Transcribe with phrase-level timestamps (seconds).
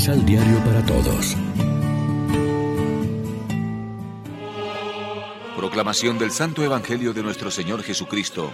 [0.00, 1.36] Misal Diario para Todos.
[5.54, 8.50] Proclamación del Santo Evangelio de nuestro Señor Jesucristo,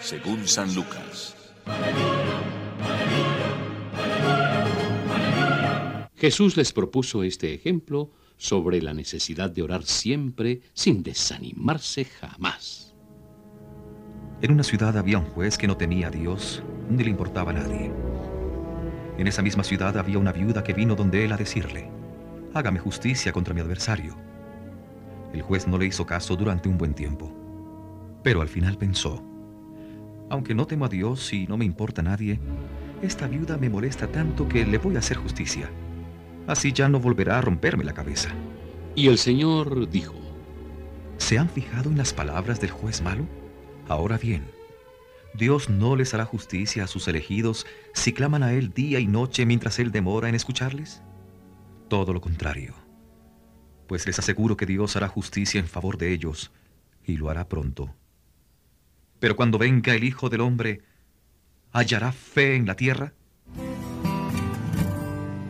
[0.00, 1.36] según San Lucas.
[6.16, 12.92] Jesús les propuso este ejemplo sobre la necesidad de orar siempre sin desanimarse jamás.
[14.42, 17.54] En una ciudad había un juez que no temía a Dios ni le importaba a
[17.54, 18.15] nadie.
[19.18, 21.88] En esa misma ciudad había una viuda que vino donde él a decirle,
[22.54, 24.16] hágame justicia contra mi adversario.
[25.32, 27.32] El juez no le hizo caso durante un buen tiempo,
[28.22, 29.22] pero al final pensó,
[30.28, 32.40] aunque no temo a Dios y no me importa a nadie,
[33.02, 35.70] esta viuda me molesta tanto que le voy a hacer justicia.
[36.46, 38.30] Así ya no volverá a romperme la cabeza.
[38.94, 40.14] Y el Señor dijo,
[41.18, 43.24] ¿se han fijado en las palabras del juez malo?
[43.88, 44.44] Ahora bien,
[45.36, 49.44] Dios no les hará justicia a sus elegidos si claman a Él día y noche
[49.44, 51.02] mientras Él demora en escucharles?
[51.88, 52.74] Todo lo contrario,
[53.86, 56.52] pues les aseguro que Dios hará justicia en favor de ellos
[57.04, 57.94] y lo hará pronto.
[59.20, 60.82] Pero cuando venga el Hijo del Hombre,
[61.72, 63.12] ¿hallará fe en la tierra?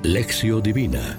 [0.02, 1.18] Lección Divina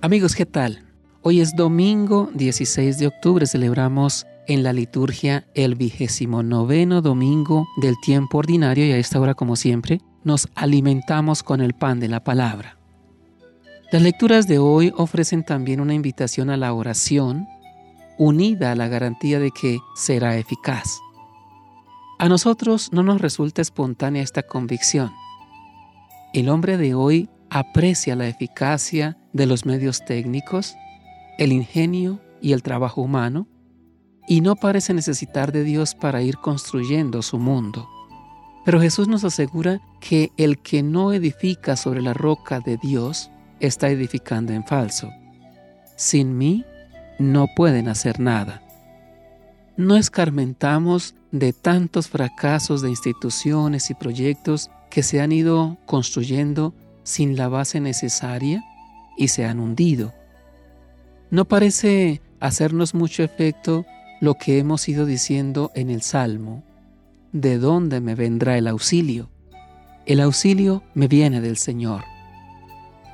[0.00, 0.84] Amigos, ¿qué tal?
[1.26, 7.94] Hoy es domingo 16 de octubre, celebramos en la liturgia el vigésimo noveno domingo del
[8.02, 12.22] tiempo ordinario y a esta hora, como siempre, nos alimentamos con el pan de la
[12.22, 12.76] palabra.
[13.90, 17.46] Las lecturas de hoy ofrecen también una invitación a la oración,
[18.18, 20.98] unida a la garantía de que será eficaz.
[22.18, 25.10] A nosotros no nos resulta espontánea esta convicción.
[26.34, 30.76] El hombre de hoy aprecia la eficacia de los medios técnicos,
[31.38, 33.46] el ingenio y el trabajo humano,
[34.26, 37.88] y no parece necesitar de Dios para ir construyendo su mundo.
[38.64, 43.90] Pero Jesús nos asegura que el que no edifica sobre la roca de Dios está
[43.90, 45.10] edificando en falso.
[45.96, 46.64] Sin mí
[47.18, 48.62] no pueden hacer nada.
[49.76, 57.36] No escarmentamos de tantos fracasos de instituciones y proyectos que se han ido construyendo sin
[57.36, 58.64] la base necesaria
[59.16, 60.14] y se han hundido.
[61.34, 63.84] No parece hacernos mucho efecto
[64.20, 66.62] lo que hemos ido diciendo en el Salmo.
[67.32, 69.30] ¿De dónde me vendrá el auxilio?
[70.06, 72.04] El auxilio me viene del Señor.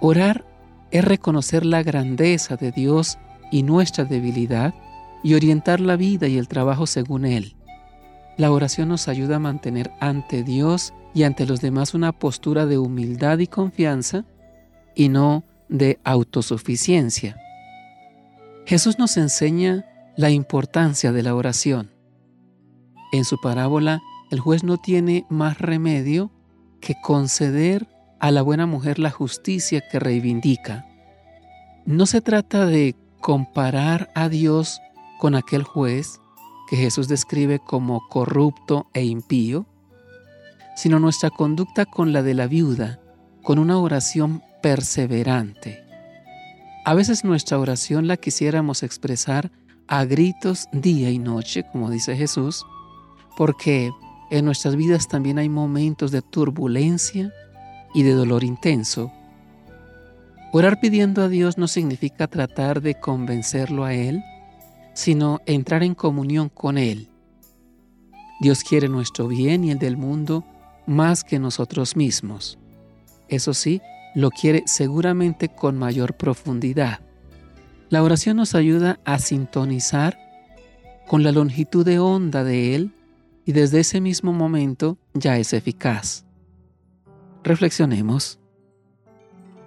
[0.02, 0.44] Orar
[0.90, 3.16] es reconocer la grandeza de Dios
[3.50, 4.74] y nuestra debilidad
[5.22, 7.56] y orientar la vida y el trabajo según Él.
[8.36, 12.76] La oración nos ayuda a mantener ante Dios y ante los demás una postura de
[12.76, 14.26] humildad y confianza
[14.94, 17.39] y no de autosuficiencia.
[18.70, 19.84] Jesús nos enseña
[20.16, 21.90] la importancia de la oración.
[23.10, 24.00] En su parábola,
[24.30, 26.30] el juez no tiene más remedio
[26.80, 27.88] que conceder
[28.20, 30.86] a la buena mujer la justicia que reivindica.
[31.84, 34.80] No se trata de comparar a Dios
[35.18, 36.20] con aquel juez
[36.68, 39.66] que Jesús describe como corrupto e impío,
[40.76, 43.00] sino nuestra conducta con la de la viuda,
[43.42, 45.89] con una oración perseverante.
[46.90, 49.52] A veces nuestra oración la quisiéramos expresar
[49.86, 52.66] a gritos día y noche, como dice Jesús,
[53.36, 53.92] porque
[54.32, 57.32] en nuestras vidas también hay momentos de turbulencia
[57.94, 59.12] y de dolor intenso.
[60.52, 64.24] Orar pidiendo a Dios no significa tratar de convencerlo a Él,
[64.92, 67.08] sino entrar en comunión con Él.
[68.40, 70.44] Dios quiere nuestro bien y el del mundo
[70.88, 72.58] más que nosotros mismos.
[73.28, 73.80] Eso sí,
[74.14, 77.00] lo quiere seguramente con mayor profundidad.
[77.88, 80.18] La oración nos ayuda a sintonizar
[81.08, 82.94] con la longitud de onda de Él
[83.44, 86.24] y desde ese mismo momento ya es eficaz.
[87.42, 88.38] Reflexionemos.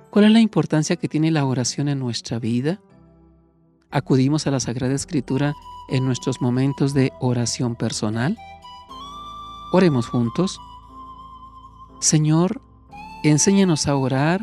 [0.09, 2.79] ¿Cuál es la importancia que tiene la oración en nuestra vida?
[3.89, 5.53] ¿Acudimos a la Sagrada Escritura
[5.89, 8.37] en nuestros momentos de oración personal?
[9.71, 10.59] Oremos juntos.
[11.99, 12.61] Señor,
[13.23, 14.41] Enséñanos a orar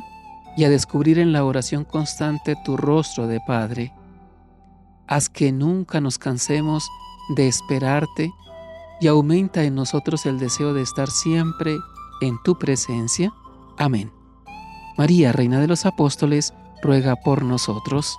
[0.56, 3.92] y a descubrir en la oración constante tu rostro de Padre.
[5.06, 6.88] Haz que nunca nos cansemos
[7.36, 8.32] de esperarte
[9.00, 11.76] y aumenta en nosotros el deseo de estar siempre
[12.22, 13.32] en tu presencia.
[13.76, 14.12] Amén.
[14.96, 18.18] María, Reina de los Apóstoles, ruega por nosotros.